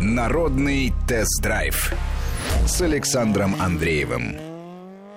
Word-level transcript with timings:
Народный 0.00 0.92
тест-драйв 1.08 1.92
с 2.68 2.80
Александром 2.80 3.60
Андреевым. 3.60 4.36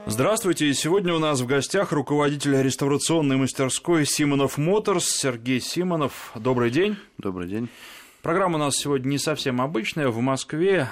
Здравствуйте. 0.08 0.74
Сегодня 0.74 1.14
у 1.14 1.20
нас 1.20 1.40
в 1.40 1.46
гостях 1.46 1.92
руководитель 1.92 2.60
реставрационной 2.60 3.38
мастерской 3.38 4.08
Симонов 4.08 4.58
Моторс 4.58 5.08
Сергей 5.08 5.62
Симонов. 5.62 6.32
Добрый 6.34 6.72
день. 6.72 6.98
Добрый 7.20 7.48
день. 7.48 7.70
Программа 8.24 8.56
у 8.56 8.60
нас 8.60 8.76
сегодня 8.76 9.10
не 9.10 9.18
совсем 9.20 9.62
обычная. 9.62 10.08
В 10.08 10.20
Москве 10.20 10.88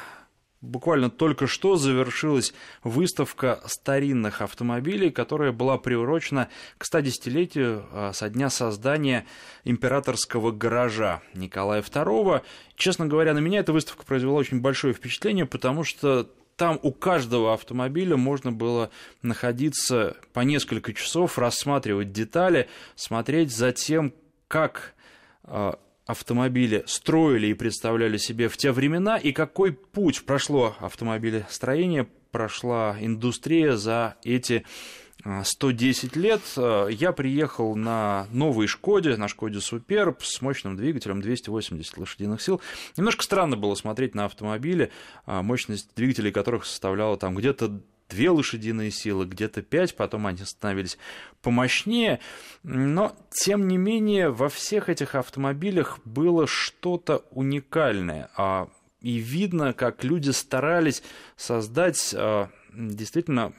Буквально 0.61 1.09
только 1.09 1.47
что 1.47 1.77
завершилась 1.77 2.53
выставка 2.83 3.61
старинных 3.65 4.41
автомобилей, 4.41 5.09
которая 5.09 5.53
была 5.53 5.77
приурочена 5.77 6.49
к 6.77 6.85
110-летию 6.85 7.85
а, 7.91 8.11
со 8.11 8.29
дня 8.29 8.49
создания 8.49 9.25
императорского 9.63 10.51
гаража 10.51 11.21
Николая 11.33 11.81
II. 11.81 12.41
Честно 12.75 13.05
говоря, 13.05 13.33
на 13.33 13.39
меня 13.39 13.59
эта 13.59 13.71
выставка 13.71 14.05
произвела 14.05 14.33
очень 14.33 14.59
большое 14.59 14.93
впечатление, 14.93 15.45
потому 15.45 15.85
что 15.85 16.29
там 16.57 16.77
у 16.83 16.91
каждого 16.91 17.53
автомобиля 17.53 18.17
можно 18.17 18.51
было 18.51 18.91
находиться 19.21 20.17
по 20.33 20.41
несколько 20.41 20.93
часов, 20.93 21.37
рассматривать 21.37 22.11
детали, 22.11 22.67
смотреть 22.95 23.55
за 23.55 23.71
тем, 23.71 24.13
как 24.49 24.93
а, 25.45 25.79
автомобили 26.09 26.83
строили 26.87 27.47
и 27.47 27.53
представляли 27.53 28.17
себе 28.17 28.49
в 28.49 28.57
те 28.57 28.71
времена, 28.71 29.17
и 29.17 29.31
какой 29.31 29.73
путь 29.73 30.25
прошло 30.25 30.75
автомобилестроение, 30.79 32.07
прошла 32.31 32.97
индустрия 32.99 33.75
за 33.75 34.15
эти 34.23 34.65
110 35.43 36.15
а, 36.15 36.19
лет. 36.19 36.41
А, 36.57 36.87
я 36.87 37.11
приехал 37.11 37.75
на 37.75 38.25
новой 38.31 38.65
Шкоде, 38.65 39.17
на 39.17 39.27
Шкоде 39.27 39.59
Суперб 39.59 40.23
с 40.23 40.41
мощным 40.41 40.75
двигателем 40.75 41.21
280 41.21 41.99
лошадиных 41.99 42.41
сил. 42.41 42.59
Немножко 42.97 43.23
странно 43.23 43.55
было 43.55 43.75
смотреть 43.75 44.15
на 44.15 44.25
автомобили, 44.25 44.91
а, 45.27 45.43
мощность 45.43 45.95
двигателей 45.95 46.31
которых 46.31 46.65
составляла 46.65 47.17
там 47.17 47.35
где-то 47.35 47.81
две 48.09 48.29
лошадиные 48.29 48.91
силы, 48.91 49.25
где-то 49.25 49.61
пять, 49.61 49.95
потом 49.95 50.27
они 50.27 50.43
становились 50.43 50.97
помощнее. 51.41 52.19
Но, 52.63 53.15
тем 53.31 53.67
не 53.67 53.77
менее, 53.77 54.29
во 54.29 54.49
всех 54.49 54.89
этих 54.89 55.15
автомобилях 55.15 55.99
было 56.05 56.47
что-то 56.47 57.23
уникальное. 57.31 58.29
А, 58.35 58.69
и 59.01 59.17
видно, 59.17 59.73
как 59.73 60.03
люди 60.03 60.31
старались 60.31 61.03
создать 61.37 62.13
а, 62.17 62.49
действительно 62.73 63.53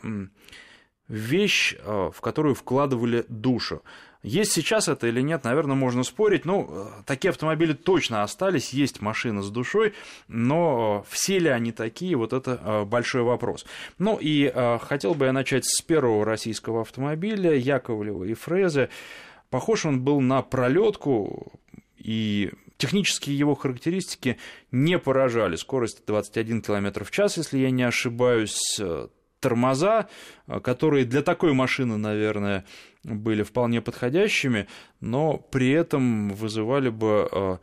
вещь, 1.08 1.76
а, 1.84 2.10
в 2.10 2.20
которую 2.20 2.54
вкладывали 2.54 3.24
душу. 3.28 3.82
Есть 4.22 4.52
сейчас 4.52 4.88
это 4.88 5.06
или 5.06 5.22
нет, 5.22 5.44
наверное, 5.44 5.76
можно 5.76 6.02
спорить. 6.02 6.44
Ну, 6.44 6.88
такие 7.06 7.30
автомобили 7.30 7.72
точно 7.72 8.22
остались, 8.22 8.70
есть 8.70 9.00
машины 9.00 9.42
с 9.42 9.48
душой, 9.48 9.94
но 10.28 11.06
все 11.08 11.38
ли 11.38 11.48
они 11.48 11.72
такие, 11.72 12.16
вот 12.16 12.34
это 12.34 12.60
э, 12.62 12.84
большой 12.84 13.22
вопрос. 13.22 13.64
Ну 13.98 14.18
и 14.20 14.52
э, 14.54 14.78
хотел 14.82 15.14
бы 15.14 15.26
я 15.26 15.32
начать 15.32 15.64
с 15.64 15.80
первого 15.80 16.26
российского 16.26 16.82
автомобиля 16.82 17.54
Яковлева 17.54 18.24
и 18.24 18.34
Фрезы. 18.34 18.90
Похож 19.48 19.86
он 19.86 20.02
был 20.02 20.20
на 20.20 20.42
пролетку, 20.42 21.52
и 21.96 22.50
технические 22.76 23.38
его 23.38 23.54
характеристики 23.54 24.36
не 24.70 24.98
поражали. 24.98 25.56
Скорость 25.56 26.04
21 26.06 26.60
км 26.60 27.04
в 27.04 27.10
час, 27.10 27.38
если 27.38 27.58
я 27.58 27.70
не 27.70 27.84
ошибаюсь, 27.84 28.78
тормоза, 29.40 30.08
которые 30.62 31.04
для 31.04 31.22
такой 31.22 31.52
машины, 31.52 31.96
наверное, 31.96 32.64
были 33.02 33.42
вполне 33.42 33.80
подходящими, 33.80 34.68
но 35.00 35.38
при 35.38 35.70
этом 35.70 36.30
вызывали 36.30 36.90
бы 36.90 37.28
э, 37.30 37.58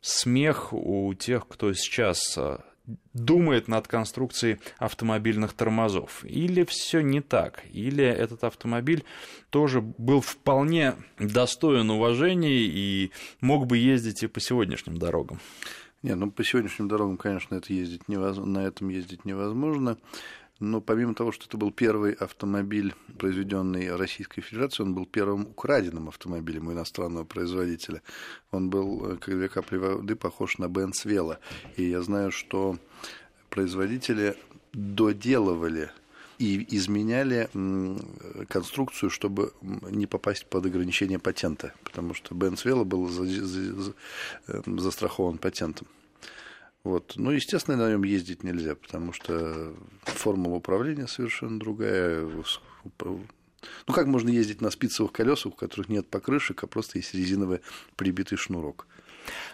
смех 0.00 0.72
у 0.72 1.12
тех, 1.14 1.48
кто 1.48 1.72
сейчас 1.72 2.38
э, 2.38 2.58
думает 3.12 3.66
над 3.68 3.88
конструкцией 3.88 4.58
автомобильных 4.78 5.54
тормозов. 5.54 6.24
Или 6.24 6.64
все 6.64 7.00
не 7.00 7.20
так, 7.20 7.64
или 7.72 8.04
этот 8.04 8.44
автомобиль 8.44 9.04
тоже 9.50 9.80
был 9.80 10.20
вполне 10.20 10.94
достоин 11.18 11.90
уважения 11.90 12.60
и 12.60 13.10
мог 13.40 13.66
бы 13.66 13.78
ездить 13.78 14.22
и 14.22 14.28
по 14.28 14.40
сегодняшним 14.40 14.98
дорогам. 14.98 15.40
Не, 16.02 16.14
ну 16.14 16.30
по 16.30 16.44
сегодняшним 16.44 16.88
дорогам, 16.88 17.16
конечно, 17.16 17.56
это 17.56 17.72
ездить 17.72 18.06
невозможно, 18.08 18.60
на 18.60 18.66
этом 18.66 18.88
ездить 18.90 19.24
невозможно. 19.24 19.98
Но 20.58 20.80
помимо 20.80 21.14
того, 21.14 21.32
что 21.32 21.44
это 21.46 21.58
был 21.58 21.70
первый 21.70 22.12
автомобиль, 22.12 22.94
произведенный 23.18 23.94
Российской 23.94 24.40
Федерацией, 24.40 24.88
он 24.88 24.94
был 24.94 25.04
первым 25.04 25.42
украденным 25.42 26.08
автомобилем 26.08 26.68
у 26.68 26.72
иностранного 26.72 27.24
производителя. 27.24 28.02
Он 28.52 28.70
был, 28.70 29.12
э, 29.12 29.16
как 29.16 29.34
две 29.34 29.48
капли 29.48 29.76
воды, 29.76 30.16
похож 30.16 30.56
на 30.58 30.68
Бенц 30.68 31.04
Вела. 31.04 31.38
И 31.76 31.84
я 31.84 32.00
знаю, 32.00 32.30
что 32.30 32.78
производители 33.50 34.36
доделывали 34.72 35.90
и 36.38 36.66
изменяли 36.76 37.48
конструкцию, 38.48 39.10
чтобы 39.10 39.52
не 39.62 40.06
попасть 40.06 40.46
под 40.46 40.66
ограничение 40.66 41.18
патента, 41.18 41.72
потому 41.82 42.14
что 42.14 42.34
Бенц 42.34 42.64
Вела 42.64 42.84
был 42.84 43.08
э, 43.08 44.62
застрахован 44.66 45.38
патентом. 45.38 45.86
Вот. 46.86 47.14
Ну, 47.16 47.32
естественно, 47.32 47.76
на 47.76 47.90
нем 47.90 48.04
ездить 48.04 48.44
нельзя, 48.44 48.76
потому 48.76 49.12
что 49.12 49.74
формула 50.04 50.54
управления 50.54 51.08
совершенно 51.08 51.58
другая. 51.58 52.24
Ну, 53.00 53.92
как 53.92 54.06
можно 54.06 54.28
ездить 54.28 54.60
на 54.60 54.70
спицевых 54.70 55.10
колесах, 55.10 55.46
у 55.46 55.56
которых 55.56 55.88
нет 55.88 56.06
покрышек, 56.06 56.62
а 56.62 56.68
просто 56.68 56.98
есть 56.98 57.12
резиновый 57.12 57.58
прибитый 57.96 58.38
шнурок? 58.38 58.86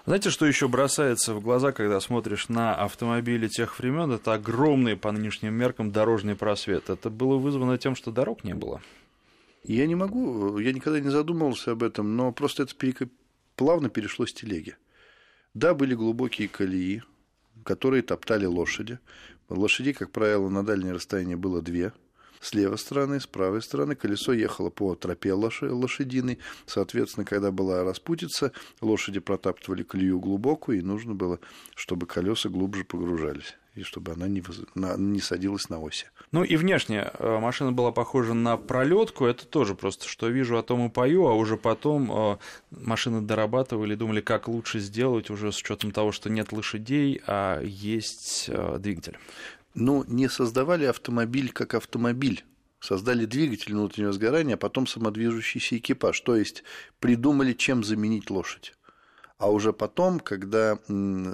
Знаете, 0.04 0.28
что 0.28 0.44
еще 0.44 0.68
бросается 0.68 1.32
в 1.32 1.40
глаза, 1.40 1.72
когда 1.72 2.00
смотришь 2.00 2.50
на 2.50 2.74
автомобили 2.74 3.48
тех 3.48 3.78
времен? 3.78 4.12
Это 4.12 4.34
огромный 4.34 4.98
по 4.98 5.10
нынешним 5.10 5.54
меркам 5.54 5.90
дорожный 5.90 6.36
просвет. 6.36 6.90
Это 6.90 7.08
было 7.08 7.38
вызвано 7.38 7.78
тем, 7.78 7.96
что 7.96 8.10
дорог 8.10 8.44
не 8.44 8.54
было. 8.54 8.82
Я 9.64 9.86
не 9.86 9.94
могу, 9.94 10.58
я 10.58 10.74
никогда 10.74 11.00
не 11.00 11.08
задумывался 11.08 11.70
об 11.70 11.82
этом, 11.82 12.14
но 12.14 12.30
просто 12.30 12.64
это 12.64 12.74
плавно 13.56 13.88
перешло 13.88 14.26
с 14.26 14.34
телеги. 14.34 14.76
Да, 15.54 15.72
были 15.72 15.94
глубокие 15.94 16.48
колеи, 16.48 17.02
которые 17.64 18.02
топтали 18.02 18.46
лошади. 18.46 18.98
Лошади, 19.48 19.92
как 19.92 20.10
правило, 20.10 20.48
на 20.48 20.64
дальнее 20.64 20.92
расстояние 20.92 21.36
было 21.36 21.62
две. 21.62 21.92
С 22.40 22.54
левой 22.54 22.78
стороны, 22.78 23.20
с 23.20 23.26
правой 23.26 23.62
стороны 23.62 23.94
колесо 23.94 24.32
ехало 24.32 24.70
по 24.70 24.94
тропе 24.96 25.32
лошадиной. 25.32 26.38
Соответственно, 26.66 27.24
когда 27.24 27.52
была 27.52 27.84
распутица, 27.84 28.52
лошади 28.80 29.20
протаптывали 29.20 29.84
колею 29.84 30.18
глубокую, 30.18 30.78
и 30.78 30.82
нужно 30.82 31.14
было, 31.14 31.38
чтобы 31.76 32.06
колеса 32.06 32.48
глубже 32.48 32.84
погружались 32.84 33.56
и 33.74 33.82
чтобы 33.82 34.12
она 34.12 34.28
не, 34.28 34.42
на, 34.74 34.96
не 34.96 35.20
садилась 35.20 35.68
на 35.68 35.80
оси. 35.80 36.06
Ну 36.30 36.44
и 36.44 36.56
внешне 36.56 37.10
э, 37.12 37.38
машина 37.38 37.72
была 37.72 37.90
похожа 37.90 38.34
на 38.34 38.56
пролетку, 38.56 39.24
это 39.24 39.46
тоже 39.46 39.74
просто, 39.74 40.08
что 40.08 40.28
вижу, 40.28 40.58
о 40.58 40.62
том 40.62 40.86
и 40.86 40.90
пою, 40.90 41.26
а 41.26 41.34
уже 41.34 41.56
потом 41.56 42.10
э, 42.12 42.38
машины 42.70 43.22
дорабатывали, 43.22 43.94
думали, 43.94 44.20
как 44.20 44.48
лучше 44.48 44.78
сделать, 44.80 45.30
уже 45.30 45.52
с 45.52 45.58
учетом 45.58 45.90
того, 45.90 46.12
что 46.12 46.28
нет 46.28 46.52
лошадей, 46.52 47.22
а 47.26 47.60
есть 47.62 48.46
э, 48.48 48.78
двигатель. 48.78 49.18
Ну, 49.74 50.04
не 50.06 50.28
создавали 50.28 50.84
автомобиль 50.84 51.50
как 51.50 51.74
автомобиль, 51.74 52.44
создали 52.78 53.24
двигатель 53.24 53.72
внутреннего 53.72 54.12
сгорания, 54.12 54.54
а 54.54 54.58
потом 54.58 54.86
самодвижущийся 54.86 55.78
экипаж, 55.78 56.20
то 56.20 56.36
есть 56.36 56.62
придумали, 57.00 57.54
чем 57.54 57.84
заменить 57.84 58.28
лошадь. 58.28 58.74
А 59.42 59.50
уже 59.50 59.72
потом, 59.72 60.20
когда 60.20 60.78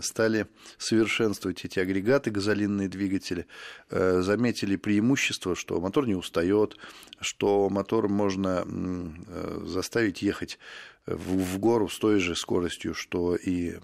стали 0.01 0.47
совершенствовать 0.79 1.67
эти 1.67 1.79
агрегаты, 1.79 2.31
газолинные 2.31 2.89
двигатели, 2.89 3.47
э, 3.91 4.23
заметили 4.23 4.77
преимущество, 4.77 5.55
что 5.55 5.79
мотор 5.79 6.07
не 6.07 6.15
устает, 6.15 6.79
что 7.21 7.69
мотор 7.69 8.09
можно 8.09 8.65
э, 8.65 9.61
заставить 9.67 10.23
ехать 10.23 10.59
в 11.05 11.59
гору 11.59 11.91
с 11.91 11.99
той 11.99 12.19
же 12.19 12.35
скоростью, 12.35 12.95
что 12.95 13.37
и 13.37 13.77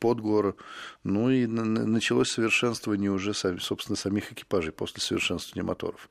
под 0.00 0.20
гору. 0.20 0.56
Ну 1.04 1.28
и 1.28 1.46
началось 1.46 2.30
совершенствование 2.30 3.10
уже, 3.10 3.34
собственно, 3.34 3.96
самих 3.96 4.32
экипажей 4.32 4.72
после 4.72 5.02
совершенствования 5.02 5.66
моторов. 5.66 6.08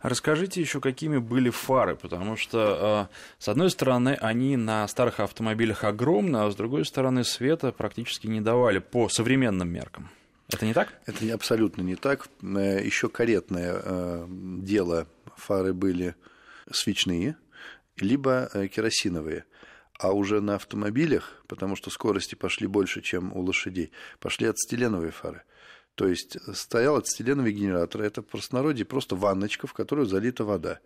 Расскажите 0.00 0.60
еще, 0.60 0.80
какими 0.80 1.18
были 1.18 1.50
фары, 1.50 1.96
потому 1.96 2.36
что, 2.36 3.08
э, 3.10 3.14
с 3.38 3.48
одной 3.48 3.70
стороны, 3.70 4.16
они 4.20 4.56
на 4.56 4.86
старых 4.88 5.20
автомобилях 5.20 5.84
огромны, 5.84 6.38
а 6.38 6.50
с 6.50 6.56
другой 6.56 6.84
стороны, 6.84 7.24
света 7.24 7.72
практически 7.72 8.26
не 8.26 8.40
давали 8.40 8.78
по 8.78 9.08
современным 9.08 9.68
меркам. 9.68 10.10
Это 10.50 10.66
не 10.66 10.74
так? 10.74 10.92
Это 11.06 11.32
абсолютно 11.34 11.82
не 11.82 11.96
так. 11.96 12.28
Э, 12.42 12.84
еще 12.84 13.08
каретное 13.08 13.80
э, 13.82 14.26
дело 14.28 15.06
фары 15.36 15.72
были 15.72 16.14
свечные, 16.70 17.36
либо 17.96 18.50
керосиновые. 18.72 19.44
А 19.98 20.12
уже 20.12 20.40
на 20.40 20.56
автомобилях, 20.56 21.42
потому 21.46 21.76
что 21.76 21.90
скорости 21.90 22.34
пошли 22.34 22.66
больше, 22.66 23.02
чем 23.02 23.32
у 23.36 23.40
лошадей, 23.40 23.92
пошли 24.18 24.48
ацетиленовые 24.48 25.12
фары. 25.12 25.42
То 25.94 26.06
есть 26.06 26.38
стоял 26.54 26.96
ацетиленовый 26.96 27.52
генератор, 27.52 28.02
это 28.02 28.22
в 28.22 28.26
простонародье 28.26 28.84
просто 28.84 29.14
ванночка, 29.14 29.66
в 29.66 29.74
которую 29.74 30.06
залита 30.06 30.44
вода. 30.44 30.80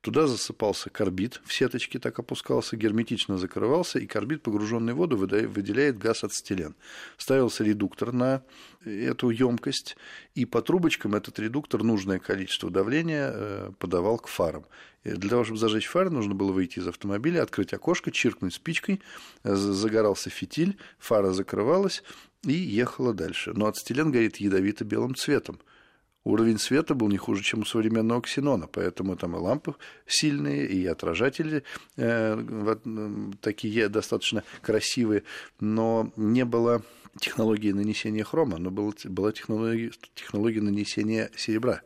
Туда 0.00 0.28
засыпался 0.28 0.88
карбид, 0.88 1.40
в 1.44 1.52
сеточке 1.52 1.98
так 1.98 2.18
опускался, 2.18 2.76
герметично 2.76 3.38
закрывался, 3.38 3.98
и 3.98 4.06
карбид, 4.06 4.42
погруженный 4.42 4.92
в 4.92 4.96
воду, 4.96 5.16
выделяет 5.16 5.98
газ 5.98 6.22
ацетилен. 6.22 6.76
Ставился 7.16 7.64
редуктор 7.64 8.12
на 8.12 8.42
эту 8.84 9.30
емкость, 9.30 9.96
и 10.34 10.44
по 10.44 10.62
трубочкам 10.62 11.16
этот 11.16 11.38
редуктор 11.40 11.82
нужное 11.82 12.20
количество 12.20 12.70
давления 12.70 13.32
э, 13.32 13.70
подавал 13.78 14.18
к 14.18 14.28
фарам. 14.28 14.64
И 15.02 15.10
для 15.10 15.30
того, 15.30 15.42
чтобы 15.42 15.58
зажечь 15.58 15.86
фары, 15.86 16.10
нужно 16.10 16.34
было 16.34 16.52
выйти 16.52 16.78
из 16.78 16.86
автомобиля, 16.86 17.42
открыть 17.42 17.72
окошко, 17.72 18.12
чиркнуть 18.12 18.54
спичкой, 18.54 19.00
э, 19.42 19.56
загорался 19.56 20.30
фитиль, 20.30 20.76
фара 20.98 21.32
закрывалась 21.32 22.04
и 22.44 22.52
ехала 22.52 23.12
дальше. 23.12 23.54
Но 23.54 23.66
ацетилен 23.66 24.12
горит 24.12 24.36
ядовито-белым 24.36 25.16
цветом– 25.16 25.58
уровень 26.26 26.58
света 26.58 26.94
был 26.94 27.08
не 27.08 27.16
хуже, 27.16 27.42
чем 27.42 27.60
у 27.60 27.64
современного 27.64 28.20
ксенона, 28.22 28.66
поэтому 28.66 29.16
там 29.16 29.36
и 29.36 29.38
лампы 29.38 29.74
сильные, 30.06 30.66
и 30.66 30.84
отражатели 30.86 31.62
э, 31.96 32.76
такие 33.40 33.88
достаточно 33.88 34.42
красивые, 34.60 35.22
но 35.60 36.12
не 36.16 36.44
было 36.44 36.82
технологии 37.18 37.72
нанесения 37.72 38.24
хрома, 38.24 38.58
но 38.58 38.70
была, 38.70 38.92
была 39.04 39.32
технология, 39.32 39.92
технология 40.14 40.60
нанесения 40.60 41.30
серебра. 41.36 41.82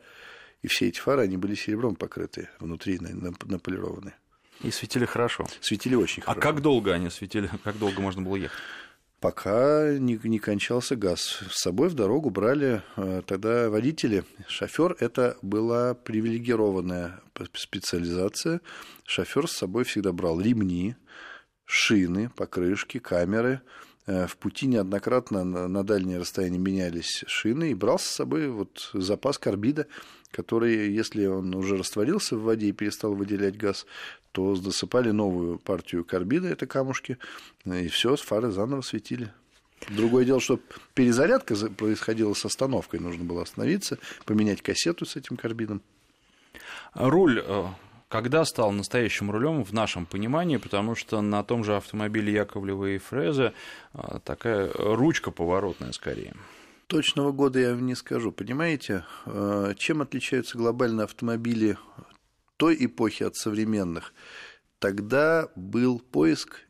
И 0.63 0.69
все 0.69 0.89
эти 0.89 0.99
фары, 0.99 1.23
они 1.23 1.37
были 1.37 1.55
серебром 1.55 1.95
покрыты, 1.95 2.49
внутри 2.59 2.99
наполированы. 2.99 4.15
И 4.63 4.71
светили 4.71 5.07
хорошо. 5.07 5.47
Светили 5.61 5.95
очень 5.95 6.23
а 6.23 6.35
хорошо. 6.35 6.41
А 6.41 6.43
как 6.53 6.63
долго 6.63 6.93
они 6.93 7.09
светили? 7.09 7.51
Как 7.65 7.79
долго 7.79 8.01
можно 8.01 8.21
было 8.21 8.37
ехать? 8.37 8.59
Пока 9.21 9.99
не, 9.99 10.19
не 10.25 10.39
кончался 10.39 10.97
газ. 10.97 11.41
С 11.51 11.63
собой 11.63 11.89
в 11.89 11.95
дорогу 11.95 12.31
брали 12.31 12.83
э, 12.97 13.23
тогда 13.27 13.69
водители. 13.71 14.25
Шофер 14.49 14.97
это 14.99 15.37
была 15.43 15.95
привилегированная 15.95 17.21
специализация. 17.55 18.61
Шофер 19.05 19.47
с 19.47 19.53
собой 19.53 19.85
всегда 19.85 20.13
брал 20.13 20.41
ремни, 20.41 20.97
шины, 21.67 22.31
покрышки, 22.31 22.99
камеры. 22.99 23.61
Э, 24.07 24.27
в 24.27 24.37
пути 24.39 24.67
неоднократно 24.67 25.45
на 25.45 25.85
дальние 25.85 26.19
расстояния 26.19 26.59
менялись 26.59 27.23
шины 27.27 27.71
и 27.71 27.75
брал 27.75 27.99
с 27.99 28.05
собой 28.05 28.49
вот 28.49 28.91
запас 28.95 29.39
карбида, 29.39 29.87
который, 30.31 30.93
если 30.93 31.27
он 31.27 31.55
уже 31.55 31.77
растворился 31.77 32.37
в 32.37 32.43
воде 32.43 32.69
и 32.69 32.73
перестал 32.73 33.15
выделять 33.15 33.59
газ, 33.59 33.85
то 34.33 34.55
досыпали 34.57 35.11
новую 35.11 35.59
партию 35.59 36.05
карбида, 36.05 36.49
это 36.49 36.67
камушки, 36.67 37.19
и 37.65 37.89
все, 37.89 38.17
фары 38.17 38.51
заново 38.51 38.83
светили. 38.83 39.33
Другое 39.89 40.25
дело, 40.25 40.41
что 40.41 40.61
перезарядка 40.95 41.55
происходила 41.71 42.35
с 42.35 42.45
остановкой, 42.45 43.01
нужно 43.01 43.25
было 43.25 43.43
остановиться, 43.43 43.99
поменять 44.27 44.63
кассету 44.63 45.07
с 45.07 45.17
этим 45.17 45.37
карбидом. 45.37 45.81
Руль 46.95 47.43
э, 47.45 47.67
когда 48.11 48.45
стал 48.45 48.73
настоящим 48.73 49.31
рулем 49.31 49.65
в 49.65 49.73
нашем 49.73 50.05
понимании, 50.05 50.57
потому 50.57 50.97
что 50.97 51.21
на 51.21 51.45
том 51.45 51.63
же 51.63 51.77
автомобиле 51.77 52.33
Яковлева 52.33 52.97
и 52.97 52.99
Фреза 52.99 53.55
э, 53.95 54.19
такая 54.25 54.71
ручка 54.75 55.31
поворотная 55.31 55.93
скорее. 55.93 56.35
Точного 56.89 57.31
года 57.31 57.61
я 57.61 57.73
не 57.73 57.95
скажу. 57.95 58.33
Понимаете, 58.33 59.05
э, 59.27 59.75
чем 59.79 60.03
отличаются 60.03 60.59
глобальные 60.59 61.05
автомобили 61.05 61.79
той 62.61 62.77
эпохи 62.79 63.23
от 63.23 63.37
современных, 63.37 64.13
тогда 64.81 65.49
был 65.57 65.99
поиск 65.99 66.61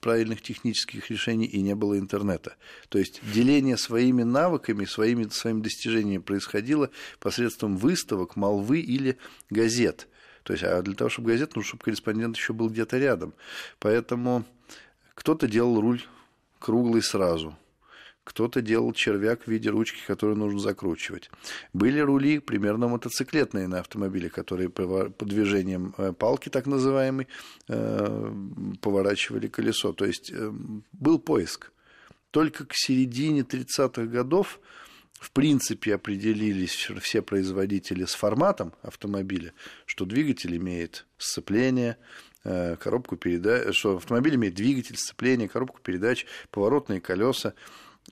правильных 0.00 0.42
технических 0.42 1.08
решений 1.08 1.46
и 1.46 1.60
не 1.62 1.76
было 1.76 1.96
интернета. 2.00 2.56
То 2.88 2.98
есть 2.98 3.20
деление 3.32 3.76
своими 3.76 4.24
навыками, 4.24 4.86
своими, 4.86 5.28
своими 5.28 5.62
достижениями 5.62 6.20
происходило 6.20 6.90
посредством 7.20 7.76
выставок, 7.76 8.34
молвы 8.34 8.80
или 8.80 9.18
газет. 9.50 10.08
То 10.42 10.52
есть, 10.52 10.64
а 10.64 10.82
для 10.82 10.94
того, 10.94 11.10
чтобы 11.10 11.30
газет, 11.30 11.54
нужно, 11.54 11.68
чтобы 11.68 11.84
корреспондент 11.84 12.36
еще 12.36 12.52
был 12.52 12.68
где-то 12.68 12.98
рядом. 12.98 13.32
Поэтому 13.78 14.44
кто-то 15.14 15.46
делал 15.46 15.80
руль 15.80 16.02
круглый 16.58 17.04
сразу– 17.04 17.56
кто-то 18.30 18.62
делал 18.62 18.92
червяк 18.92 19.42
в 19.42 19.48
виде 19.48 19.70
ручки, 19.70 19.98
которую 20.06 20.38
нужно 20.38 20.60
закручивать. 20.60 21.30
Были 21.72 21.98
рули 21.98 22.38
примерно 22.38 22.86
мотоциклетные 22.86 23.66
на 23.66 23.80
автомобиле, 23.80 24.30
которые 24.30 24.68
по 24.68 25.24
движением 25.24 25.94
э, 25.98 26.12
палки, 26.12 26.48
так 26.48 26.66
называемой, 26.66 27.26
э, 27.66 28.32
поворачивали 28.80 29.48
колесо. 29.48 29.92
То 29.92 30.04
есть 30.04 30.30
э, 30.30 30.52
был 30.92 31.18
поиск. 31.18 31.72
Только 32.30 32.66
к 32.66 32.74
середине 32.74 33.40
30-х 33.40 34.04
годов 34.04 34.60
в 35.18 35.32
принципе 35.32 35.96
определились 35.96 36.88
все 37.02 37.22
производители 37.22 38.04
с 38.04 38.14
форматом 38.14 38.72
автомобиля, 38.82 39.52
что 39.86 40.04
двигатель 40.04 40.56
имеет 40.56 41.04
сцепление, 41.18 41.96
коробку 42.44 43.16
передач, 43.16 43.76
что 43.76 43.96
автомобиль 43.96 44.36
имеет 44.36 44.54
двигатель, 44.54 44.96
сцепление, 44.96 45.48
коробку 45.48 45.80
передач, 45.82 46.24
поворотные 46.52 47.00
колеса. 47.00 47.54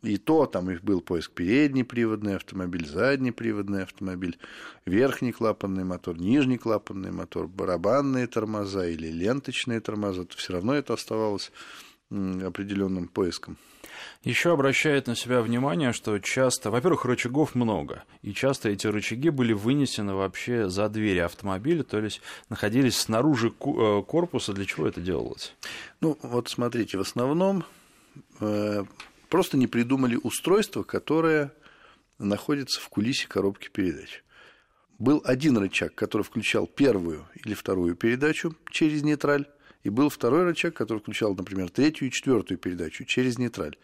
И 0.02 0.16
то 0.16 0.46
там 0.46 0.70
их 0.70 0.82
был 0.82 1.00
поиск 1.00 1.32
передний 1.32 1.84
приводный 1.84 2.36
автомобиль, 2.36 2.86
задний 2.86 3.32
приводный 3.32 3.82
автомобиль, 3.82 4.38
верхний 4.86 5.32
клапанный 5.32 5.84
мотор, 5.84 6.18
нижний 6.18 6.58
клапанный 6.58 7.10
мотор, 7.10 7.48
барабанные 7.48 8.28
тормоза 8.28 8.86
или 8.86 9.08
ленточные 9.08 9.80
тормоза, 9.80 10.24
то 10.24 10.36
все 10.36 10.52
равно 10.52 10.74
это 10.74 10.94
оставалось 10.94 11.50
определенным 12.10 13.08
поиском. 13.08 13.58
Еще 14.22 14.52
обращает 14.52 15.06
на 15.06 15.16
себя 15.16 15.42
внимание, 15.42 15.92
что 15.92 16.18
часто, 16.18 16.70
во-первых, 16.70 17.04
рычагов 17.04 17.54
много, 17.54 18.04
и 18.22 18.32
часто 18.32 18.68
эти 18.68 18.86
рычаги 18.86 19.30
были 19.30 19.52
вынесены 19.52 20.14
вообще 20.14 20.68
за 20.68 20.88
двери 20.88 21.18
автомобиля, 21.18 21.82
то 21.82 22.00
есть 22.00 22.20
находились 22.48 22.96
снаружи 22.96 23.48
э, 23.48 24.02
корпуса. 24.06 24.52
Для 24.52 24.64
чего 24.64 24.86
это 24.86 25.00
делалось? 25.00 25.54
Ну, 26.00 26.16
вот 26.22 26.48
смотрите, 26.48 26.98
в 26.98 27.00
основном 27.00 27.64
э, 28.40 28.84
Просто 29.28 29.56
не 29.56 29.66
придумали 29.66 30.16
устройство, 30.16 30.82
которое 30.82 31.52
находится 32.19 32.80
в 32.80 32.88
кулисе 32.88 33.28
коробки 33.28 33.69
передач. 33.69 34.22
Был 34.98 35.22
один 35.25 35.56
рычаг, 35.58 35.94
который 35.94 36.22
включал 36.22 36.66
первую 36.66 37.28
или 37.34 37.54
вторую 37.54 37.94
передачу 37.94 38.56
через 38.70 39.02
нейтраль, 39.02 39.46
и 39.82 39.90
был 39.90 40.08
второй 40.08 40.44
рычаг, 40.44 40.75
который 40.75 40.98
включал, 40.98 41.34
например, 41.34 41.70
третью 41.70 42.08
и 42.08 42.10
четвертую 42.10 42.58
передачу 42.58 43.04
через 43.04 43.38
нейтраль. 43.38 43.76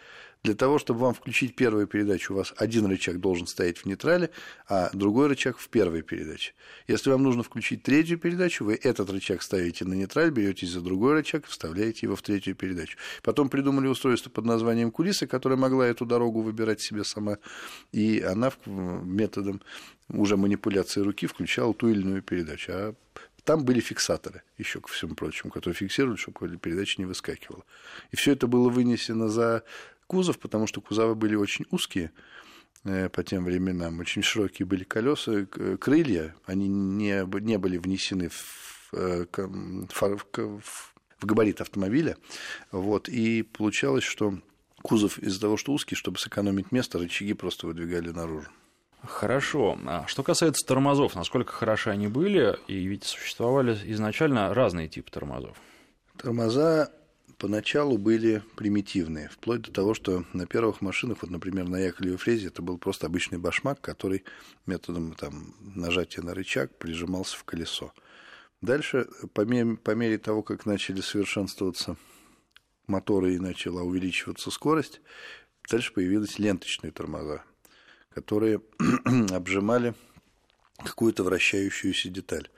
Для 0.44 0.54
того, 0.54 0.78
чтобы 0.78 1.00
вам 1.00 1.14
включить 1.14 1.56
первую 1.56 1.86
передачу, 1.86 2.34
у 2.34 2.36
вас 2.36 2.52
один 2.58 2.84
рычаг 2.84 3.18
должен 3.18 3.46
стоять 3.46 3.78
в 3.78 3.86
нейтрале, 3.86 4.28
а 4.68 4.90
другой 4.92 5.28
рычаг 5.28 5.56
в 5.56 5.70
первой 5.70 6.02
передаче. 6.02 6.52
Если 6.86 7.10
вам 7.10 7.22
нужно 7.22 7.42
включить 7.42 7.82
третью 7.82 8.18
передачу, 8.18 8.66
вы 8.66 8.74
этот 8.74 9.08
рычаг 9.08 9.40
ставите 9.40 9.86
на 9.86 9.94
нейтраль, 9.94 10.30
берете 10.30 10.66
за 10.66 10.82
другой 10.82 11.14
рычаг, 11.14 11.46
вставляете 11.46 12.00
его 12.02 12.14
в 12.14 12.20
третью 12.20 12.54
передачу. 12.54 12.98
Потом 13.22 13.48
придумали 13.48 13.86
устройство 13.86 14.28
под 14.28 14.44
названием 14.44 14.90
кулиса, 14.90 15.26
которое 15.26 15.56
могла 15.56 15.86
эту 15.86 16.04
дорогу 16.04 16.42
выбирать 16.42 16.82
себе 16.82 17.04
сама, 17.04 17.38
и 17.92 18.20
она 18.20 18.52
методом 18.66 19.62
уже 20.10 20.36
манипуляции 20.36 21.00
руки 21.00 21.26
включала 21.26 21.72
ту 21.72 21.88
или 21.88 22.02
иную 22.02 22.22
передачу. 22.22 22.72
А 22.74 22.94
там 23.44 23.64
были 23.64 23.80
фиксаторы, 23.80 24.42
еще 24.58 24.80
ко 24.80 24.88
всему 24.88 25.14
прочему, 25.14 25.52
которые 25.52 25.76
фиксировали, 25.76 26.16
чтобы 26.16 26.56
передача 26.56 27.00
не 27.00 27.06
выскакивала. 27.06 27.64
И 28.10 28.16
все 28.16 28.32
это 28.32 28.46
было 28.46 28.70
вынесено 28.70 29.28
за 29.28 29.62
кузов, 30.06 30.38
потому 30.38 30.66
что 30.66 30.80
кузовы 30.80 31.14
были 31.14 31.34
очень 31.34 31.66
узкие 31.70 32.10
э, 32.84 33.08
по 33.10 33.22
тем 33.22 33.44
временам, 33.44 34.00
очень 34.00 34.22
широкие 34.22 34.66
были 34.66 34.84
колеса, 34.84 35.46
крылья, 35.46 36.34
они 36.46 36.68
не, 36.68 37.24
не 37.40 37.58
были 37.58 37.76
внесены 37.76 38.30
в, 38.30 38.88
э, 38.92 39.26
в, 39.34 40.60
в 40.60 41.26
габарит 41.26 41.60
автомобиля, 41.60 42.16
вот, 42.70 43.08
и 43.08 43.42
получалось, 43.42 44.04
что 44.04 44.38
кузов 44.82 45.18
из-за 45.18 45.40
того, 45.40 45.56
что 45.56 45.72
узкий, 45.72 45.96
чтобы 45.96 46.18
сэкономить 46.18 46.72
место, 46.72 46.98
рычаги 46.98 47.34
просто 47.34 47.66
выдвигали 47.66 48.10
наружу. 48.10 48.48
Хорошо. 49.06 49.78
А 49.86 50.06
что 50.06 50.22
касается 50.22 50.66
тормозов, 50.66 51.14
насколько 51.14 51.52
хороши 51.52 51.90
они 51.90 52.08
были, 52.08 52.56
и 52.66 52.86
ведь 52.86 53.04
существовали 53.04 53.78
изначально 53.92 54.52
разные 54.54 54.88
типы 54.88 55.10
тормозов? 55.10 55.56
Тормоза 56.16 56.90
поначалу 57.38 57.98
были 57.98 58.42
примитивные, 58.56 59.28
вплоть 59.28 59.62
до 59.62 59.72
того, 59.72 59.94
что 59.94 60.24
на 60.32 60.46
первых 60.46 60.80
машинах, 60.80 61.18
вот, 61.22 61.30
например, 61.30 61.68
на 61.68 61.76
Яковлевой 61.76 62.16
фрезе, 62.16 62.48
это 62.48 62.62
был 62.62 62.78
просто 62.78 63.06
обычный 63.06 63.38
башмак, 63.38 63.80
который 63.80 64.24
методом 64.66 65.14
там, 65.14 65.54
нажатия 65.60 66.22
на 66.22 66.34
рычаг 66.34 66.76
прижимался 66.78 67.36
в 67.36 67.44
колесо. 67.44 67.92
Дальше, 68.62 69.08
по 69.34 69.42
мере, 69.42 69.76
по 69.76 69.90
мере 69.90 70.16
того, 70.18 70.42
как 70.42 70.64
начали 70.64 71.00
совершенствоваться 71.00 71.96
моторы 72.86 73.34
и 73.34 73.38
начала 73.38 73.82
увеличиваться 73.82 74.50
скорость, 74.50 75.00
дальше 75.68 75.92
появились 75.92 76.38
ленточные 76.38 76.92
тормоза, 76.92 77.42
которые 78.14 78.60
обжимали 79.30 79.94
какую-то 80.78 81.22
вращающуюся 81.24 82.08
деталь. 82.08 82.48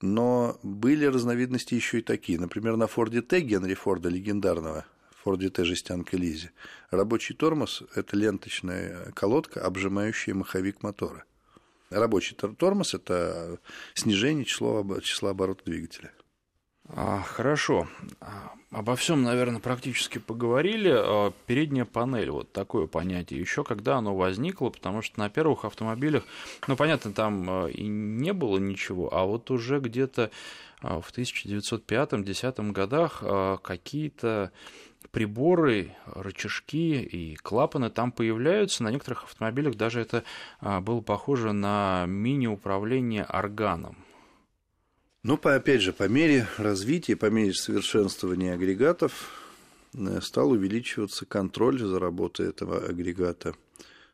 Но 0.00 0.58
были 0.62 1.04
разновидности 1.04 1.74
еще 1.74 1.98
и 1.98 2.02
такие. 2.02 2.38
Например, 2.38 2.76
на 2.76 2.86
Форде 2.86 3.22
Т 3.22 3.40
Генри 3.40 3.74
Форда 3.74 4.08
легендарного, 4.08 4.84
Форде 5.22 5.48
Т 5.48 5.64
жестянка 5.64 6.16
Лизи, 6.16 6.50
рабочий 6.90 7.34
тормоз– 7.34 7.82
это 7.94 8.16
ленточная 8.16 9.12
колодка, 9.12 9.64
обжимающая 9.64 10.34
маховик 10.34 10.82
мотора. 10.82 11.24
Рабочий 11.90 12.34
тормоз– 12.34 12.94
это 12.94 13.60
снижение 13.94 14.44
числа, 14.44 14.84
числа 15.00 15.30
оборота 15.30 15.64
двигателя. 15.64 16.12
А, 16.94 17.22
хорошо. 17.22 17.88
А, 18.20 18.52
обо 18.70 18.96
всем, 18.96 19.22
наверное, 19.22 19.60
практически 19.60 20.18
поговорили. 20.18 20.92
А, 20.94 21.32
передняя 21.46 21.86
панель, 21.86 22.30
вот 22.30 22.52
такое 22.52 22.86
понятие. 22.86 23.40
Еще 23.40 23.64
когда 23.64 23.96
оно 23.96 24.14
возникло, 24.14 24.68
потому 24.68 25.00
что 25.00 25.18
на 25.18 25.30
первых 25.30 25.64
автомобилях, 25.64 26.24
ну, 26.68 26.76
понятно, 26.76 27.12
там 27.12 27.66
и 27.68 27.82
не 27.84 28.32
было 28.34 28.58
ничего, 28.58 29.12
а 29.12 29.24
вот 29.24 29.50
уже 29.50 29.80
где-то 29.80 30.30
в 30.82 31.04
1905-10 31.16 32.72
годах 32.72 33.22
какие-то 33.62 34.52
приборы, 35.12 35.94
рычажки 36.06 37.00
и 37.00 37.36
клапаны 37.36 37.88
там 37.88 38.12
появляются. 38.12 38.82
На 38.82 38.90
некоторых 38.90 39.24
автомобилях 39.24 39.76
даже 39.76 40.00
это 40.00 40.24
было 40.60 41.00
похоже 41.00 41.52
на 41.52 42.04
мини-управление 42.06 43.24
органом. 43.24 44.01
Ну, 45.24 45.36
по, 45.36 45.54
опять 45.54 45.82
же, 45.82 45.92
по 45.92 46.08
мере 46.08 46.48
развития, 46.58 47.14
по 47.14 47.26
мере 47.26 47.54
совершенствования 47.54 48.54
агрегатов 48.54 49.30
э, 49.94 50.20
стал 50.20 50.50
увеличиваться 50.50 51.26
контроль 51.26 51.78
за 51.78 52.00
работой 52.00 52.48
этого 52.48 52.84
агрегата, 52.84 53.54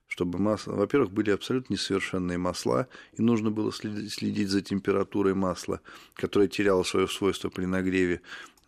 чтобы 0.07 0.39
масло... 0.39 0.73
Во-первых, 0.73 1.11
были 1.11 1.31
абсолютно 1.31 1.73
несовершенные 1.73 2.37
масла, 2.37 2.89
и 3.15 3.23
нужно 3.23 3.51
было 3.51 3.73
следить 3.73 4.51
за 4.51 4.61
температурой 4.61 5.33
масла, 5.33 5.81
которое 6.13 6.47
теряло 6.47 6.83
свое 6.83 7.09
свойство 7.09 7.49
при 7.49 7.65
нагреве. 7.65 8.21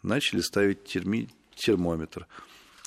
Начали 0.03 0.41
ставить 0.41 0.83
терми... 0.85 1.29
термометр 1.55 2.27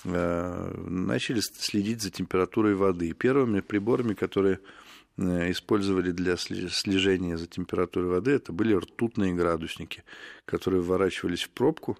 э, 0.03 0.73
начали 0.87 1.41
следить 1.41 2.01
за 2.01 2.09
температурой 2.09 2.73
воды. 2.73 3.13
Первыми 3.13 3.59
приборами, 3.59 4.15
которые 4.15 4.61
использовали 5.17 6.11
для 6.11 6.37
слежения 6.37 7.37
за 7.37 7.47
температурой 7.47 8.09
воды, 8.09 8.31
это 8.31 8.51
были 8.51 8.73
ртутные 8.73 9.33
градусники, 9.33 10.03
которые 10.45 10.81
вворачивались 10.81 11.43
в 11.43 11.49
пробку, 11.49 11.97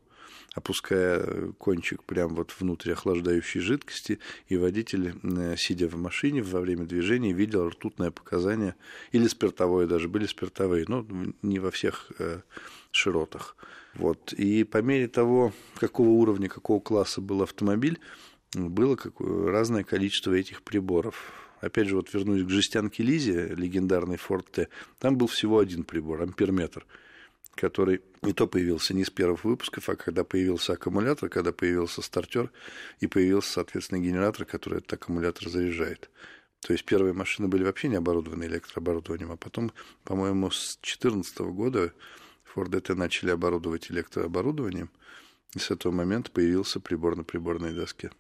опуская 0.56 1.52
кончик 1.58 2.04
прямо 2.04 2.36
вот 2.36 2.54
внутрь 2.60 2.92
охлаждающей 2.92 3.62
жидкости, 3.62 4.20
и 4.48 4.58
водитель, 4.58 5.14
э, 5.24 5.56
сидя 5.58 5.88
в 5.88 5.96
машине 5.96 6.42
во 6.42 6.60
время 6.60 6.86
движения, 6.86 7.34
видел 7.34 7.70
ртутное 7.70 8.12
показание, 8.12 8.76
или 9.12 9.28
спиртовое 9.28 9.88
даже, 9.88 10.08
были 10.08 10.26
спиртовые, 10.26 10.86
но 10.88 11.06
не 11.42 11.60
во 11.60 11.72
всех 11.72 12.12
э, 12.20 12.42
широтах. 12.92 13.56
Вот. 13.96 14.34
И 14.34 14.64
по 14.64 14.82
мере 14.82 15.08
того, 15.08 15.54
какого 15.76 16.10
уровня, 16.10 16.50
какого 16.50 16.80
класса 16.80 17.22
был 17.22 17.42
автомобиль, 17.42 18.00
было 18.56 18.98
разное 19.20 19.84
количество 19.84 20.34
этих 20.34 20.62
приборов 20.62 21.43
опять 21.64 21.88
же, 21.88 21.96
вот 21.96 22.14
вернусь 22.14 22.44
к 22.44 22.50
жестянке 22.50 23.04
Лизе, 23.04 23.48
легендарный 23.56 24.18
Ford 24.18 24.46
T, 24.52 24.68
там 25.00 25.18
был 25.18 25.28
всего 25.28 25.60
один 25.60 25.84
прибор, 25.84 26.22
амперметр, 26.22 26.86
который 27.56 28.02
не 28.22 28.34
то 28.34 28.48
появился 28.48 28.94
не 28.94 29.06
с 29.06 29.10
первых 29.10 29.44
выпусков, 29.44 29.90
а 29.90 29.96
когда 29.96 30.24
появился 30.24 30.74
аккумулятор, 30.74 31.30
когда 31.30 31.52
появился 31.52 32.02
стартер 32.02 32.52
и 33.00 33.08
появился, 33.08 33.54
соответственно, 33.54 34.00
генератор, 34.00 34.46
который 34.46 34.80
этот 34.80 34.94
аккумулятор 34.94 35.50
заряжает. 35.50 36.10
То 36.60 36.74
есть 36.74 36.86
первые 36.86 37.14
машины 37.14 37.48
были 37.48 37.64
вообще 37.64 37.90
не 37.90 37.96
оборудованы 37.96 38.46
электрооборудованием, 38.46 39.32
а 39.32 39.38
потом, 39.38 39.72
по-моему, 40.04 40.50
с 40.50 40.78
2014 40.82 41.40
года 41.40 41.94
Ford 42.54 42.80
T 42.80 42.94
начали 42.94 43.32
оборудовать 43.32 43.92
электрооборудованием, 43.92 44.90
и 45.56 45.60
с 45.60 45.72
этого 45.72 45.92
момента 45.92 46.32
появился 46.32 46.80
прибор 46.80 47.16
на 47.16 47.24
приборной 47.24 47.74
доске. 47.74 48.12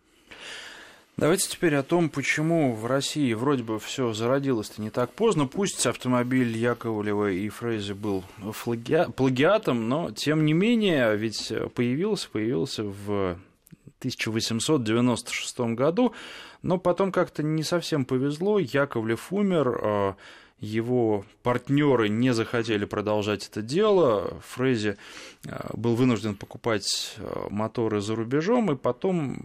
Давайте 1.23 1.47
теперь 1.47 1.75
о 1.75 1.83
том, 1.83 2.09
почему 2.09 2.75
в 2.75 2.85
России 2.85 3.31
вроде 3.31 3.63
бы 3.63 3.79
все 3.79 4.11
зародилось-то 4.11 4.81
не 4.81 4.89
так 4.89 5.13
поздно. 5.13 5.47
Пусть 5.47 5.87
автомобиль 5.87 6.57
Яковлева 6.57 7.31
и 7.31 7.47
Фрейзи 7.47 7.93
был 7.93 8.25
плагиатом, 9.15 9.87
но 9.87 10.11
тем 10.11 10.43
не 10.43 10.51
менее, 10.51 11.15
ведь 11.15 11.53
появился, 11.75 12.27
появился 12.29 12.83
в 12.83 13.37
1896 13.99 15.59
году, 15.77 16.13
но 16.61 16.77
потом 16.77 17.13
как-то 17.13 17.41
не 17.41 17.63
совсем 17.63 18.03
повезло. 18.03 18.59
Яковлев 18.59 19.31
умер, 19.31 19.79
а 19.81 20.15
его 20.59 21.25
партнеры 21.41 22.09
не 22.09 22.33
захотели 22.33 22.83
продолжать 22.83 23.47
это 23.47 23.61
дело. 23.61 24.41
Фрейзи 24.47 24.97
а, 25.47 25.71
был 25.73 25.95
вынужден 25.95 26.35
покупать 26.35 27.15
а, 27.17 27.47
моторы 27.49 28.01
за 28.01 28.13
рубежом, 28.15 28.71
и 28.71 28.75
потом 28.75 29.39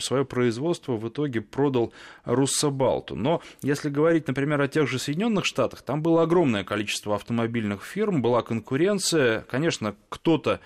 свое 0.00 0.24
производство 0.24 0.96
в 0.96 1.08
итоге 1.08 1.40
продал 1.40 1.92
Руссобалту. 2.24 3.16
Но 3.16 3.42
если 3.62 3.88
говорить, 3.88 4.26
например, 4.28 4.60
о 4.60 4.68
тех 4.68 4.88
же 4.88 4.98
Соединенных 4.98 5.44
Штатах, 5.44 5.82
там 5.82 6.02
было 6.02 6.22
огромное 6.22 6.64
количество 6.64 7.14
автомобильных 7.14 7.84
фирм, 7.84 8.22
была 8.22 8.42
конкуренция. 8.42 9.42
Конечно, 9.48 9.94
кто-то 10.08 10.60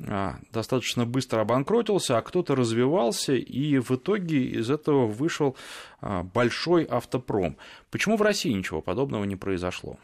а, 0.00 0.36
достаточно 0.52 1.06
быстро 1.06 1.40
обанкротился, 1.40 2.18
а 2.18 2.22
кто-то 2.22 2.54
развивался, 2.54 3.34
и 3.34 3.78
в 3.78 3.92
итоге 3.92 4.44
из 4.44 4.70
этого 4.70 5.06
вышел 5.06 5.56
а, 6.00 6.22
большой 6.22 6.84
автопром. 6.84 7.56
Почему 7.90 8.16
в 8.16 8.22
России 8.22 8.50
ничего 8.50 8.80
подобного 8.80 9.24
не 9.24 9.36
произошло? 9.36 9.98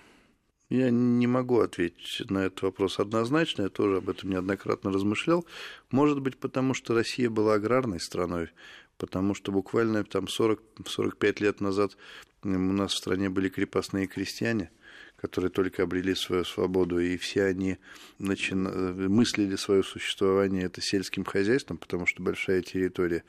Я 0.70 0.90
не 0.90 1.26
могу 1.26 1.58
ответить 1.58 2.30
на 2.30 2.46
этот 2.46 2.62
вопрос 2.62 3.00
однозначно, 3.00 3.62
я 3.62 3.68
тоже 3.68 3.96
об 3.96 4.08
этом 4.08 4.30
неоднократно 4.30 4.92
размышлял. 4.92 5.44
Может 5.90 6.20
быть, 6.20 6.38
потому 6.38 6.74
что 6.74 6.94
Россия 6.94 7.28
была 7.28 7.54
аграрной 7.54 7.98
страной, 7.98 8.50
потому 8.96 9.34
что 9.34 9.50
буквально 9.50 10.04
там 10.04 10.26
40-45 10.26 11.42
лет 11.42 11.60
назад 11.60 11.96
у 12.44 12.48
нас 12.48 12.94
в 12.94 12.98
стране 12.98 13.28
были 13.28 13.48
крепостные 13.48 14.06
крестьяне, 14.06 14.70
которые 15.16 15.50
только 15.50 15.82
обрели 15.82 16.14
свою 16.14 16.44
свободу, 16.44 17.00
и 17.00 17.16
все 17.16 17.44
они 17.44 17.78
начина... 18.18 18.70
мыслили 18.92 19.56
свое 19.56 19.82
существование 19.82 20.66
это 20.66 20.80
сельским 20.80 21.24
хозяйством, 21.24 21.78
потому 21.78 22.06
что 22.06 22.22
большая 22.22 22.62
территория. 22.62 23.24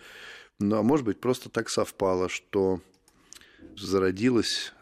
Ну, 0.60 0.77
а 0.77 0.83
может 0.83 1.05
быть, 1.07 1.19
просто 1.19 1.50
так 1.50 1.69
совпало, 1.69 2.29
что 2.29 2.81
зародилась 3.75 4.74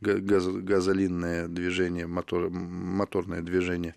газ, 0.00 0.46
газолинное 0.46 1.48
движение, 1.48 2.06
мотор, 2.06 2.50
моторное 2.50 3.42
движение 3.42 3.94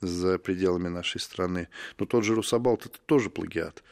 за 0.00 0.38
пределами 0.38 0.88
нашей 0.88 1.20
страны. 1.20 1.68
Но 1.98 2.06
тот 2.06 2.24
же 2.24 2.34
Русабалт– 2.34 2.86
это 2.86 2.98
тоже 3.06 3.30
плагиат. 3.30 3.82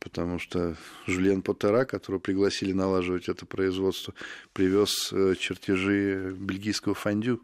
Потому 0.00 0.38
что 0.38 0.76
Жюльен 1.06 1.42
Поттера, 1.42 1.84
которого 1.84 2.20
пригласили 2.20 2.72
налаживать 2.72 3.28
это 3.28 3.46
производство, 3.46 4.12
привез 4.52 5.12
э, 5.12 5.34
чертежи 5.38 6.34
бельгийского 6.36 6.94
фондю. 6.94 7.40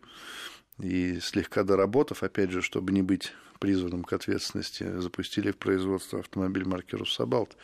И 0.81 1.21
слегка 1.21 1.63
доработав, 1.63 2.25
опять 2.25 2.51
же, 2.51 2.61
чтобы 2.61 2.93
не 2.93 3.03
быть 3.03 3.33
призванным 3.61 4.03
к 4.03 4.13
ответственности, 4.13 5.01
запустили 5.01 5.53
в 5.53 5.57
производство 5.57 6.19
автомобиль 6.19 6.67
марки 6.67 6.97
Руссобалт. 6.97 7.57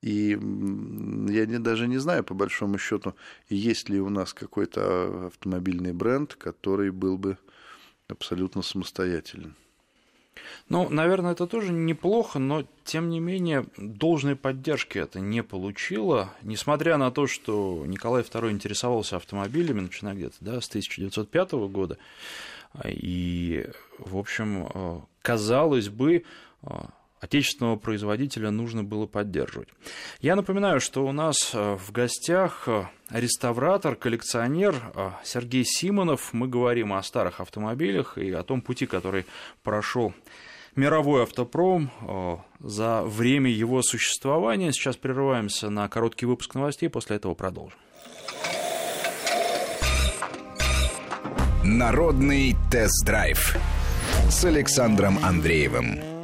И 0.00 0.30
я 0.30 1.46
не, 1.46 1.58
даже 1.58 1.88
не 1.88 1.98
знаю, 1.98 2.22
по 2.22 2.34
большому 2.34 2.78
счету, 2.78 3.14
есть 3.48 3.88
ли 3.88 4.00
у 4.00 4.10
нас 4.10 4.32
какой-то 4.32 5.26
автомобильный 5.26 5.92
бренд, 5.92 6.34
который 6.34 6.90
был 6.90 7.18
бы 7.18 7.36
абсолютно 8.08 8.62
самостоятельным. 8.62 9.56
Ну, 10.68 10.88
наверное, 10.88 11.32
это 11.32 11.46
тоже 11.46 11.72
неплохо, 11.72 12.38
но, 12.38 12.64
тем 12.84 13.08
не 13.08 13.20
менее, 13.20 13.66
должной 13.76 14.36
поддержки 14.36 14.98
это 14.98 15.18
не 15.18 15.42
получило, 15.42 16.32
несмотря 16.42 16.96
на 16.96 17.10
то, 17.10 17.26
что 17.26 17.84
Николай 17.86 18.22
II 18.22 18.50
интересовался 18.50 19.16
автомобилями, 19.16 19.80
начиная 19.80 20.14
где-то 20.14 20.36
да, 20.40 20.60
с 20.60 20.68
1905 20.68 21.52
года, 21.52 21.98
и, 22.84 23.68
в 23.98 24.16
общем, 24.16 24.68
э, 24.72 25.00
казалось 25.22 25.88
бы, 25.88 26.24
э, 26.62 26.68
отечественного 27.20 27.76
производителя 27.76 28.50
нужно 28.50 28.84
было 28.84 29.06
поддерживать. 29.06 29.68
Я 30.20 30.36
напоминаю, 30.36 30.80
что 30.80 31.06
у 31.06 31.12
нас 31.12 31.50
э, 31.52 31.76
в 31.76 31.92
гостях 31.92 32.64
э, 32.66 32.84
реставратор, 33.10 33.96
коллекционер 33.96 34.74
э, 34.94 35.10
Сергей 35.24 35.64
Симонов. 35.64 36.32
Мы 36.32 36.48
говорим 36.48 36.92
о 36.92 37.02
старых 37.02 37.40
автомобилях 37.40 38.18
и 38.18 38.30
о 38.32 38.42
том 38.42 38.62
пути, 38.62 38.86
который 38.86 39.26
прошел 39.62 40.14
мировой 40.76 41.24
автопром 41.24 41.90
за 42.60 43.02
время 43.02 43.50
его 43.50 43.82
существования. 43.82 44.72
Сейчас 44.72 44.96
прерываемся 44.96 45.70
на 45.70 45.88
короткий 45.88 46.26
выпуск 46.26 46.54
новостей, 46.54 46.88
после 46.88 47.16
этого 47.16 47.34
продолжим. 47.34 47.78
Народный 51.64 52.54
тест-драйв 52.70 53.56
с 54.30 54.44
Александром 54.44 55.18
Андреевым. 55.24 56.17